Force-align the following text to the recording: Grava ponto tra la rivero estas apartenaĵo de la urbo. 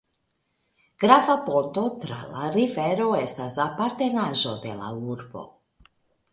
Grava 1.03 1.35
ponto 1.49 1.83
tra 2.05 2.17
la 2.31 2.49
rivero 2.57 3.11
estas 3.21 3.61
apartenaĵo 3.69 4.57
de 4.67 4.75
la 4.83 4.93
urbo. 5.17 5.49